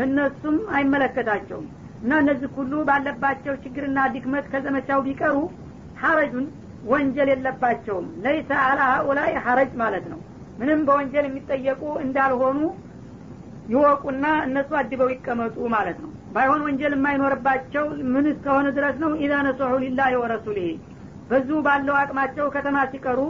[0.05, 1.66] እነሱም አይመለከታቸውም
[2.05, 5.37] እና እነዚህ ሁሉ ባለባቸው ችግርና ድክመት ከዘመቻው ቢቀሩ
[6.03, 6.44] ሀረጁን
[6.90, 10.21] ወንጀል የለባቸውም ለይሰ አላ ሀኡላይ ሀረጅ ማለት ነው
[10.61, 12.61] ምንም በወንጀል የሚጠየቁ እንዳልሆኑ
[13.73, 19.73] ይወቁና እነሱ አድበው ይቀመጡ ማለት ነው ባይሆን ወንጀል የማይኖርባቸው ምን እስከሆነ ድረስ ነው ኢዛ ነሶሑ
[19.85, 20.73] ሊላህ ወረሱሊህ
[21.31, 23.21] በዙ ባለው አቅማቸው ከተማ ሲቀሩ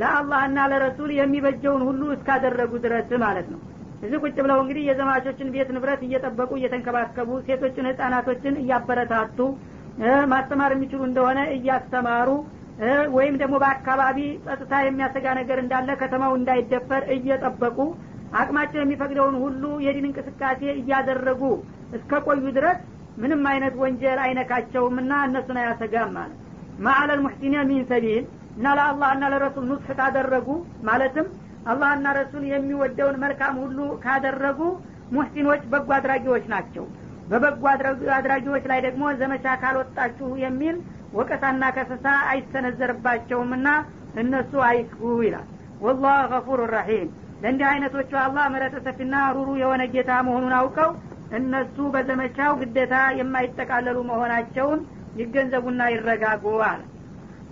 [0.00, 3.60] ለአላህና ለረሱል የሚበጀውን ሁሉ እስካደረጉ ድረስ ማለት ነው
[4.06, 9.38] እዚህ ቁጭ ብለው እንግዲህ የዘማቾችን ቤት ንብረት እየጠበቁ እየተንከባከቡ ሴቶችን ህጻናቶችን እያበረታቱ
[10.34, 12.28] ማስተማር የሚችሉ እንደሆነ እያስተማሩ
[13.16, 17.78] ወይም ደግሞ በአካባቢ ጸጥታ የሚያሰጋ ነገር እንዳለ ከተማው እንዳይደፈር እየጠበቁ
[18.40, 21.42] አቅማቸው የሚፈቅደውን ሁሉ የዲን እንቅስቃሴ እያደረጉ
[21.96, 22.78] እስከ ቆዩ ድረስ
[23.22, 24.20] ምንም አይነት ወንጀል
[25.10, 26.34] ና እነሱን አያሰጋም ማለት
[26.86, 28.24] ማአለል ሙሕሲኒን ሚን ሰቢል
[28.58, 30.48] እና ለአላህና ለረሱል ኑስሕ ካደረጉ
[30.88, 31.26] ማለትም
[31.72, 34.60] አላህና ረሱል የሚወደውን መልካም ሁሉ ካደረጉ
[35.16, 36.84] ሙሕሲኖች በጎ አድራጊዎች ናቸው
[37.30, 37.64] በበጎ
[38.18, 40.76] አድራጊዎች ላይ ደግሞ ዘመቻ ካልወጣችሁ የሚል
[41.18, 43.68] ወቀሳና ከሰሳ አይሰነዘርባቸውምና
[44.22, 45.46] እነሱ አይክፉ ይላል
[45.84, 47.08] ወላህ ገፉር ረሒም
[47.42, 50.90] ለእንዲህ አይነቶቹ አላህ ምረተ ሰፊና ሩሩ የሆነ ጌታ መሆኑን አውቀው
[51.38, 54.82] እነሱ በዘመቻው ግዴታ የማይጠቃለሉ መሆናቸውን
[55.22, 56.82] ይገንዘቡና ይረጋጉ አለ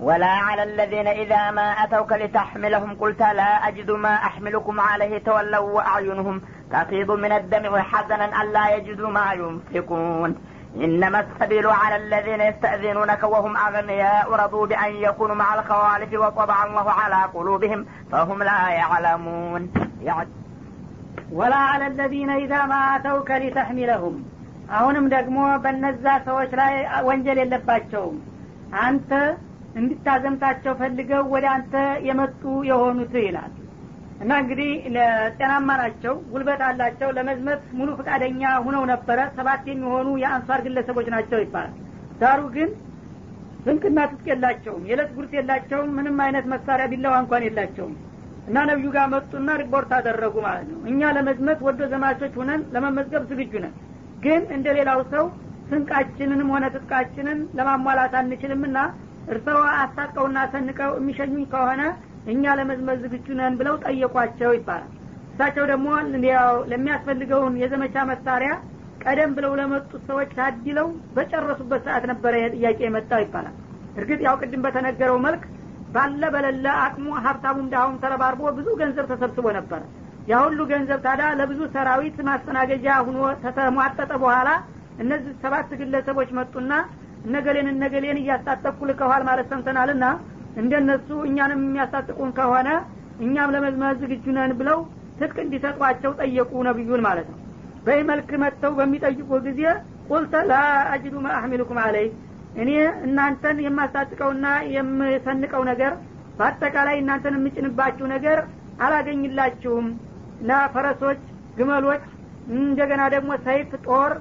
[0.06, 6.36] ولا على الذين إذا ما أتوك لتحملهم قلت لا أجد ما أحملكم عليه تولوا وأعينهم
[6.74, 10.30] تفيض من الدمع حزنا ألا يجدوا ما ينفقون
[10.80, 17.30] إنما السبيل على الذين يستأذنونك وهم أغنياء رضوا بأن يكونوا مع الخوالف وطبع الله على
[17.34, 19.72] قلوبهم فهم لا يعلمون
[21.32, 24.16] ولا على الذين إذا ما أتوك لتحملهم
[24.76, 26.70] አሁንም ደግሞ በነዛ ሰዎች ላይ
[27.06, 28.14] ወንጀል የለባቸውም
[28.84, 29.10] አንተ
[29.80, 31.74] እንድታዘምታቸው ፈልገው ወደ አንተ
[32.06, 33.50] የመጡ የሆኑት ይላል
[34.22, 41.08] እና እንግዲህ ለጤናማ ናቸው ጉልበት አላቸው ለመዝመት ሙሉ ፈቃደኛ ሁነው ነበረ ሰባት የሚሆኑ የአንሷር ግለሰቦች
[41.16, 41.72] ናቸው ይባላል
[42.22, 42.70] ዳሩ ግን
[43.66, 47.94] ስንቅና ትጥቅ የላቸውም የለት ጉርት የላቸውም ምንም አይነት መሳሪያ ቢለዋ እንኳን የላቸውም
[48.48, 53.52] እና ነብዩ ጋር መጡና ሪፖርት አደረጉ ማለት ነው እኛ ለመዝመት ወዶ ዘማቾች ሁነን ለመመዝገብ ዝግጁ
[53.64, 53.74] ነን
[54.24, 55.24] ግን እንደ ሌላው ሰው
[55.70, 58.78] ስንቃችንንም ሆነ ትጥቃችንን ለማሟላት አንችልምና
[59.34, 61.82] እርሰዋ አስታጥቀውና ሰንቀው የሚሸኙኝ ከሆነ
[62.32, 64.90] እኛ ለመዝመር ዝግጁ ነን ብለው ጠየቋቸው ይባላል
[65.32, 65.86] እሳቸው ደግሞ
[66.70, 68.52] ለሚያስፈልገውን የዘመቻ መሳሪያ
[69.04, 73.54] ቀደም ብለው ለመጡት ሰዎች ታድለው በጨረሱበት ሰዓት ነበረ ጥያቄ የመጣው ይባላል
[74.00, 75.42] እርግጥ ያው ቅድም በተነገረው መልክ
[75.96, 79.82] ባለ በለለ አቅሙ ሀብታሙም ዳሁም ተረባርቦ ብዙ ገንዘብ ተሰብስቦ ነበረ
[80.30, 84.48] ያ ሁሉ ገንዘብ ታዲያ ለብዙ ሰራዊት ማስተናገጃ ሁኖ ተተሟጠጠ በኋላ
[85.02, 86.72] እነዚህ ሰባት ግለሰቦች መጡና
[87.26, 90.04] እነገሌን እነገሌን እያስታጠቅኩ ልከኋል ማለት ሰምተናልና
[90.60, 92.68] እንደነሱ እኛንም የሚያሳጥቁን ከሆነ
[93.26, 94.78] እኛም ለመዝመት ዝግጁ ነን ብለው
[95.18, 97.38] ትጥቅ እንዲሰጧቸው ጠየቁ ነብዩን ማለት ነው
[97.86, 99.62] በይ መልክ መጥተው በሚጠይቁ ጊዜ
[100.10, 100.54] ቁልተ ላ
[100.94, 102.06] አጅዱ ማአሕሚልኩም አለይ
[102.62, 102.70] እኔ
[103.06, 105.92] እናንተን የማስታጥቀውና የምሰንቀው ነገር
[106.38, 108.38] በአጠቃላይ እናንተን የምጭንባችሁ ነገር
[108.84, 109.86] አላገኝላችሁም
[110.42, 111.20] እና ፈረሶች
[111.58, 112.04] ግመሎች
[112.60, 114.12] እንደገና ደግሞ ሰይፍ ጦር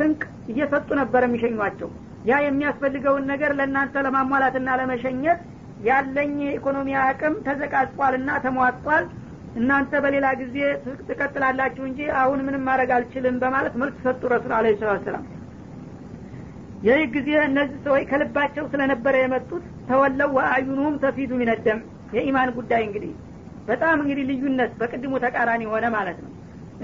[0.00, 0.20] ስንቅ
[0.52, 1.88] እየሰጡ ነበር የሚሸኟቸው
[2.30, 5.40] ያ የሚያስፈልገውን ነገር ለእናንተ ለማሟላትና ለመሸኘት
[5.88, 9.04] ያለኝ የኢኮኖሚ አቅም ተዘቃጥቋልና ተሟጧል
[9.60, 10.58] እናንተ በሌላ ጊዜ
[11.08, 15.24] ትቀጥላላችሁ እንጂ አሁን ምንም ማድረግ አልችልም በማለት መልስ ሰጡ ረሱል አለ ስላት ሰላም
[16.86, 21.80] ይህ ጊዜ እነዚህ ሰዎች ከልባቸው ስለነበረ የመጡት ተወለው ወአዩኑሁም ተፊዱ ሚነደም
[22.16, 23.12] የኢማን ጉዳይ እንግዲህ
[23.68, 26.30] በጣም እንግዲህ ልዩነት በቅድሙ ተቃራኒ ሆነ ማለት ነው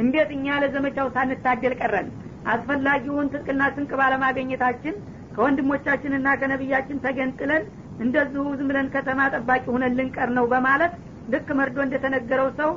[0.03, 2.11] እንዴት እኛ ለዘመቻው ሳንታገል ቀረን
[2.55, 4.95] አስፈላጊውን ትጥቅና ስንቅ ባለማገኘታችን
[5.39, 7.63] ከወንድሞቻችንና ከነቢያችን ተገንጥለን
[8.05, 10.93] እንደዚሁ ዝም ብለን ከተማ ጠባቂ ሁነን ልንቀር ነው በማለት
[11.33, 12.71] ልክ መርዶ እንደተነገረው ሰው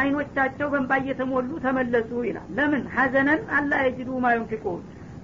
[0.00, 4.64] አይኖቻቸው በንባ እየተሞሉ ተመለሱ ይላል ለምን ሀዘነን አላ የጅዱ ማዩንፊቁ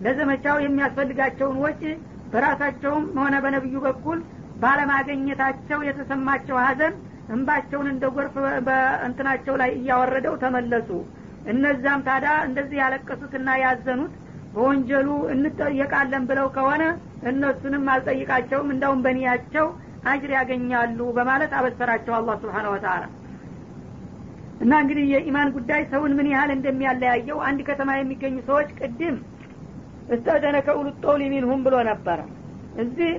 [0.06, 1.82] ለዘመቻው የሚያስፈልጋቸውን ወጪ
[2.34, 4.20] በራሳቸውም ሆነ በነቢዩ በኩል
[4.62, 6.94] ባለማገኘታቸው የተሰማቸው ሀዘን
[7.36, 8.34] እንባቸውን እንደ ጎርፍ
[8.68, 10.90] በእንትናቸው ላይ እያወረደው ተመለሱ
[11.54, 14.14] እነዛም ታዳ እንደዚህ ያለቀሱትና ያዘኑት
[14.56, 16.82] በወንጀሉ እንጠየቃለን ብለው ከሆነ
[17.30, 19.66] እነሱንም አልጠይቃቸውም እንዳውም በንያቸው
[20.12, 23.04] አጅር ያገኛሉ በማለት አበሰራቸው አላህ ስብሓን ወተላ
[24.64, 29.16] እና እንግዲህ የኢማን ጉዳይ ሰውን ምን ያህል እንደሚያለያየው አንድ ከተማ የሚገኙ ሰዎች ቅድም
[30.14, 31.22] እስተደነከ ኡሉ ጦውል
[31.66, 32.18] ብሎ ነበረ
[32.82, 33.10] እዚህ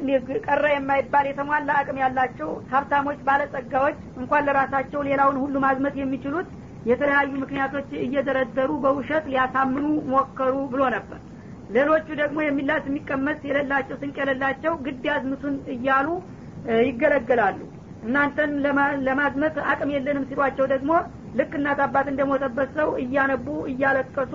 [0.45, 6.47] ቀረ የማይባል የተሟላ አቅም ያላቸው ሀብታሞች ባለጸጋዎች እንኳን ለራሳቸው ሌላውን ሁሉ ማዝመት የሚችሉት
[6.89, 11.19] የተለያዩ ምክንያቶች እየደረደሩ በውሸት ሊያሳምኑ ሞከሩ ብሎ ነበር
[11.75, 16.07] ሌሎቹ ደግሞ የሚላስ የሚቀመስ የሌላቸው ስንቅ የሌላቸው ግድ ያዝምቱን እያሉ
[16.89, 17.59] ይገለገላሉ
[18.07, 18.51] እናንተን
[19.07, 20.91] ለማዝመት አቅም የለንም ሲሏቸው ደግሞ
[21.39, 24.33] ልክ እናት አባት እንደሞተበት ሰው እያነቡ እያለቀሱ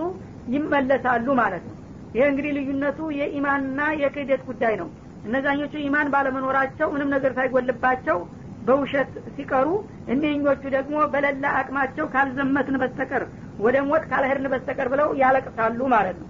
[0.55, 1.77] ይመለሳሉ ማለት ነው
[2.15, 4.87] ይህ እንግዲህ ልዩነቱ የኢማንና የክህደት ጉዳይ ነው
[5.27, 8.17] እነዛኞቹ ኢማን ባለመኖራቸው ምንም ነገር ሳይጎልባቸው
[8.67, 9.67] በውሸት ሲቀሩ
[10.13, 13.23] እኔኞቹ ደግሞ በለላ አቅማቸው ካልዘመትን በስተቀር
[13.65, 16.29] ወደ ሞት ካልሄድን በስተቀር ብለው ያለቅሳሉ ማለት ነው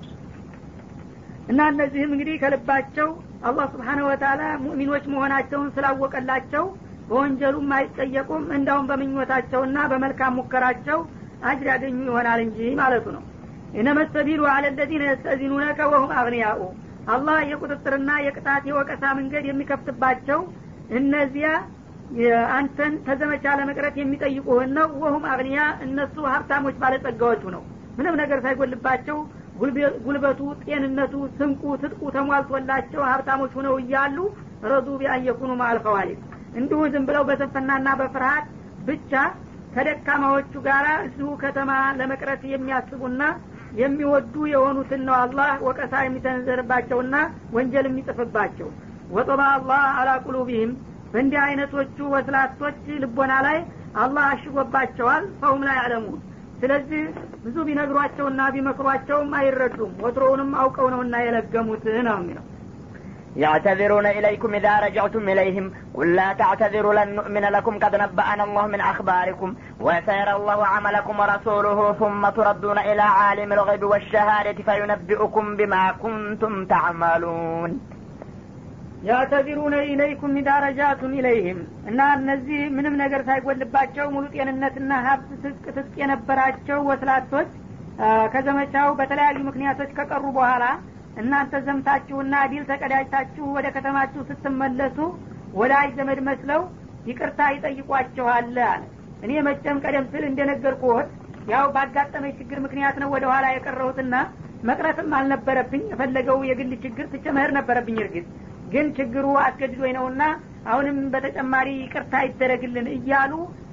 [1.51, 3.07] እና እነዚህም እንግዲህ ከልባቸው
[3.49, 6.65] አላህ ስብሓነ ወተላ ሙእሚኖች መሆናቸውን ስላወቀላቸው
[7.09, 10.99] በወንጀሉም አይጠየቁም እንዳውም በምኞታቸውና በመልካም ሙከራቸው
[11.49, 13.23] አጅር ያገኙ ይሆናል እንጂ ማለቱ ነው
[13.81, 16.11] እነመሰቢሉ አለ ለዚነ የስተእዚኑነከ ወሁም
[17.13, 20.39] አላህ የቁጥጥርና የቅጣት የወቀሳ መንገድ የሚከፍትባቸው
[20.97, 21.47] እነዚያ
[22.57, 24.47] አንተን ተዘመቻ ለመቅረት የሚጠይቁ
[24.77, 27.61] ነው ወሁም አግኒያ እነሱ ሀብታሞች ባለጸጋዎቹ ነው
[27.97, 29.17] ምንም ነገር ሳይጎልባቸው
[30.05, 34.17] ጉልበቱ ጤንነቱ ስንቁ ትጥቁ ተሟልቶላቸው ሀብታሞች ሆነው እያሉ
[34.71, 36.19] ረዱ ቢአየኩኑ ማአልፈዋሊድ
[36.59, 38.45] እንዲሁ ዝም ብለው በሰፈናና በፍርሀት
[38.89, 39.11] ብቻ
[39.75, 43.21] ከደካማዎቹ ጋር እዚሁ ከተማ ለመቅረት የሚያስቡና
[43.81, 47.15] የሚወዱ የሆኑትን ነው አላህ ወቀሳ የሚሰነዘርባቸውና
[47.57, 48.69] ወንጀል የሚጽፍባቸው
[49.17, 50.71] ወጠባ አላህ አላ ቁሉቢህም
[51.13, 53.57] በእንዲህ አይነቶቹ ወስላቶች ልቦና ላይ
[54.03, 56.19] አላህ አሽጎባቸዋል ፈውም ላይ ያለሙን
[56.61, 57.03] ስለዚህ
[57.45, 62.45] ብዙ ቢነግሯቸውና ቢመክሯቸውም አይረዱም ወትሮውንም አውቀው ነውና የለገሙት ነው የሚለው
[63.43, 65.65] يعتذرون إليكم إذا رجعتم إليهم
[65.97, 69.49] قل لا تعتذروا لن نؤمن لكم قد نبأنا الله من أخباركم
[69.85, 77.69] وسيرى الله عملكم ورسوله ثم تردون إلى عالم الغيب والشهادة فينبئكم بما كنتم تعملون
[79.09, 81.59] ያተዚሩነ ኢለይኩም ሚዳረጃቱን ኢለይህም
[81.89, 87.49] እና እነዚህ ምንም ነገር ሳይጎልባቸው ሙሉ ጤንነትና ሀብት ትጥቅ ትጥቅ የነበራቸው ወስላቶች
[88.33, 90.65] ከዘመቻው በተለያዩ ምክንያቶች ከቀሩ በኋላ
[91.23, 94.99] እናንተ ዘምታችሁና ዲል ተቀዳጅታችሁ ወደ ከተማችሁ ስትመለሱ
[95.61, 96.61] ወዳጅ ዘመድ መስለው
[97.09, 98.69] ይቅርታ ይጠይቋችኋል አለ
[99.25, 101.09] እኔ መጨም ቀደም ስል እንደነገርኩት
[101.53, 104.15] ያው ባጋጠመኝ ችግር ምክንያት ነው ወደ ኋላ የቀረሁትና
[104.69, 107.05] መቅረትም አልነበረብኝ የፈለገው የግል ችግር
[107.37, 108.25] መህር ነበረብኝ እርግጥ
[108.73, 110.23] ግን ችግሩ አስገድዶኝ ነውና
[110.71, 113.31] አሁንም በተጨማሪ ይቅርታ ይደረግልን እያሉ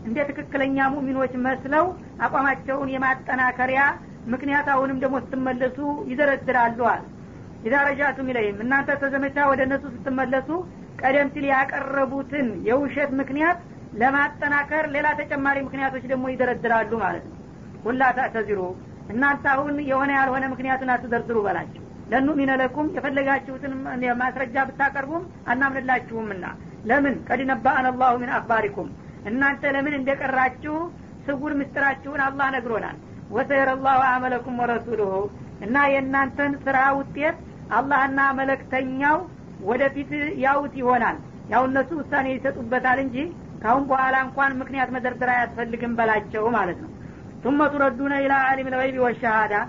[0.08, 1.84] እንደ ትክክለኛ ሙሚኖች መስለው
[2.26, 3.80] አቋማቸውን የማጠናከሪያ
[4.32, 5.78] ምክንያት አሁንም ደግሞ ስትመለሱ
[6.10, 7.02] ይዘረዝራሉዋል
[7.66, 10.48] ኢዛ ረጃቱም ይለይም እናንተ ተዘመቻ ወደ እነሱ ስትመለሱ
[11.00, 13.58] ቀደም ሲል ያቀረቡትን የውሸት ምክንያት
[14.02, 17.36] ለማጠናከር ሌላ ተጨማሪ ምክንያቶች ደግሞ ይደረድራሉ ማለት ነው
[17.86, 18.02] ሁላ
[18.36, 18.60] ተዚሩ
[19.14, 23.72] እናንተ አሁን የሆነ ያልሆነ ምክንያቱን አትዘርዝሩ በላቸው ለኑሚነ ለኩም የፈለጋችሁትን
[24.22, 26.44] ማስረጃ ብታቀርቡም አናምንላችሁምና
[26.90, 28.88] ለምን ቀድ ነባአን አላሁ ምን አክባሪኩም
[29.30, 30.76] እናንተ ለምን እንደቀራችሁ
[31.26, 32.96] ስውር ምስጢራችሁን አላህ ነግሮናል
[33.36, 35.14] ወሰየረ አላሁ አመለኩም ወረሱሉሁ
[35.64, 37.38] እና የእናንተን ስራ ውጤት
[37.78, 39.18] አላህና መለክተኛው
[39.70, 40.12] ወደፊት
[40.44, 41.16] ያውት ይሆናል
[41.52, 43.16] ያው እነሱ ውሳኔ ይሰጡበታል እንጂ
[43.62, 46.90] ካሁን በኋላ እንኳን ምክንያት መደርደር አያስፈልግም በላቸው ማለት ነው
[47.44, 49.60] ثم تردون الى عالم الغيب والشهادة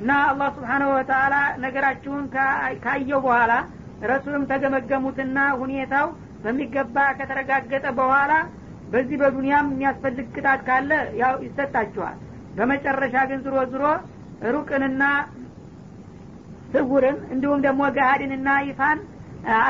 [0.00, 2.24] እና አላህ ስብሓነሁ ወተላ ነገራችሁን
[2.84, 3.52] ካየው በኋላ
[4.10, 6.06] ረሱልም ተገመገሙትና ሁኔታው
[6.44, 8.32] በሚገባ ከተረጋገጠ በኋላ
[8.92, 10.90] በዚህ በዱንያም የሚያስፈልግ ቅጣት ካለ
[11.22, 12.16] ያው ይሰጣችኋል
[12.58, 13.84] በመጨረሻ ግን ዝሮ ዝሮ
[14.54, 15.02] ሩቅንና
[16.74, 18.98] ስውርን እንዲሁም ደግሞ ገሃድንና ይፋን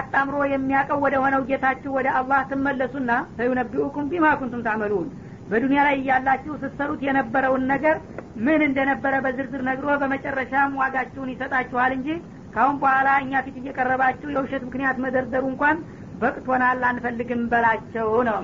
[0.00, 5.08] አጣምሮ የሚያቀው ወደ ሆነው ጌታችሁ ወደ አላህ ትመለሱና ሰዩነቢኡኩም ቢማ ኩንቱም ታመሉን
[5.50, 7.96] በዱንያ ላይ እያላችሁ ስትሰሩት የነበረውን ነገር
[8.44, 12.08] ምን እንደነበረ በዝርዝር ነግሮ በመጨረሻም ዋጋችሁን ይሰጣችኋል እንጂ
[12.54, 15.76] ካሁን በኋላ እኛ ፊት እየቀረባችሁ የውሸት ምክንያት መደርደሩ እንኳን
[16.22, 18.38] በቅቶናል አንፈልግም በላቸው ነው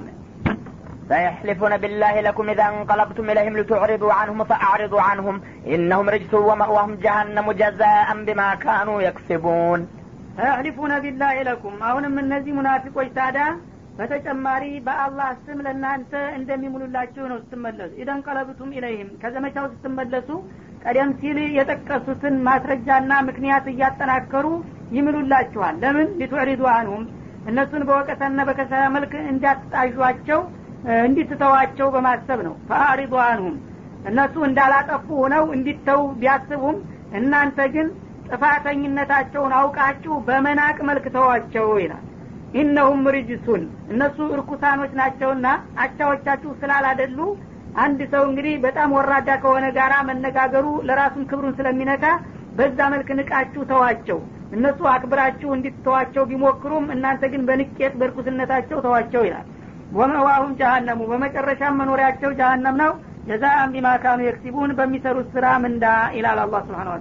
[1.11, 5.35] فيحلفون بالله لكم إذا انقلبتم إليهم لتعرضوا عنهم فأعرضوا عنهم
[5.75, 9.81] إنهم رجس ومأواهم جهنم جزاء بما كانوا يكسبون
[10.37, 13.47] فيحلفون بالله لكم أهون من نزي منافق وجتادا
[13.99, 20.29] በተጨማሪ በአላህ ስም ለእናንተ እንደሚሙሉላችሁ ነው ስትመለሱ ኢደን ቀለብቱም ኢለይህም ከዘመቻው ስትመለሱ
[20.85, 24.47] ቀደም ሲል የጠቀሱትን ማስረጃና ምክንያት እያጠናከሩ
[24.97, 27.05] ይምሉላችኋል ለምን ሊትዕሪዱ አንሁም
[27.51, 30.41] እነሱን በወቀሰና በከሰራ መልክ እንዳትጣዥቸው
[31.09, 33.55] እንዲትተዋቸው በማሰብ ነው ፈአሪዱ አንሁም
[34.11, 36.79] እነሱ እንዳላጠፉ ሆነው እንዲተው ቢያስቡም
[37.19, 37.89] እናንተ ግን
[38.35, 42.05] ጥፋተኝነታቸውን አውቃችሁ በመናቅ መልክ ተዋቸው ይላል
[42.61, 43.63] ኢነሁም ርጅሱን
[43.93, 45.47] እነሱ እርኩሳኖች ናቸውና
[45.85, 47.19] አቻዎቻችሁ ስላላደሉ
[47.85, 52.05] አንድ ሰው እንግዲህ በጣም ወራዳ ከሆነ ጋራ መነጋገሩ ለራሱን ክብሩን ስለሚነካ
[52.59, 54.19] በዛ መልክ ንቃችሁ ተዋቸው
[54.57, 59.47] እነሱ አክብራችሁ እንዲትተዋቸው ቢሞክሩም እናንተ ግን በንቄት በእርኩስነታቸው ተዋቸው ይላል
[60.01, 62.93] ወመዋሁም ጀሀነሙ በመጨረሻ መኖሪያቸው ጀሀነም ነው
[63.31, 63.89] ጀዛአን ቢማ
[64.27, 65.87] የክሲቡን በሚሰሩት ስራ ምንዳ
[66.19, 67.01] ይላል አላ ስብን